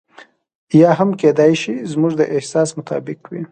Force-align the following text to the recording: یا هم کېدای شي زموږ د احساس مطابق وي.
یا 0.81 0.89
هم 0.97 1.09
کېدای 1.21 1.53
شي 1.61 1.75
زموږ 1.91 2.13
د 2.17 2.21
احساس 2.35 2.69
مطابق 2.79 3.19
وي. 3.31 3.41